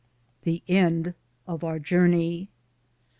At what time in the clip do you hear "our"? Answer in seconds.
1.63-1.77